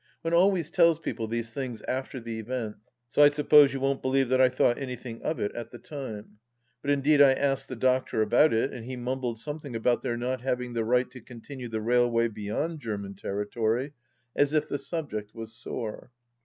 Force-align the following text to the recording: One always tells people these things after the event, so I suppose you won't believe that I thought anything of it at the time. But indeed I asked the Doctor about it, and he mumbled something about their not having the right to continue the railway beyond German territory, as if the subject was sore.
One 0.23 0.33
always 0.33 0.71
tells 0.71 0.97
people 0.97 1.27
these 1.27 1.53
things 1.53 1.83
after 1.83 2.19
the 2.19 2.39
event, 2.39 2.77
so 3.07 3.21
I 3.21 3.29
suppose 3.29 3.71
you 3.71 3.79
won't 3.79 4.01
believe 4.01 4.29
that 4.29 4.41
I 4.41 4.49
thought 4.49 4.79
anything 4.79 5.21
of 5.21 5.39
it 5.39 5.51
at 5.53 5.69
the 5.69 5.77
time. 5.77 6.39
But 6.81 6.89
indeed 6.89 7.21
I 7.21 7.33
asked 7.33 7.67
the 7.67 7.75
Doctor 7.75 8.23
about 8.23 8.51
it, 8.51 8.73
and 8.73 8.83
he 8.87 8.95
mumbled 8.95 9.37
something 9.37 9.75
about 9.75 10.01
their 10.01 10.17
not 10.17 10.41
having 10.41 10.73
the 10.73 10.83
right 10.85 11.07
to 11.11 11.21
continue 11.21 11.69
the 11.69 11.81
railway 11.81 12.29
beyond 12.29 12.79
German 12.79 13.13
territory, 13.13 13.93
as 14.35 14.53
if 14.53 14.67
the 14.67 14.79
subject 14.79 15.35
was 15.35 15.53
sore. 15.53 16.09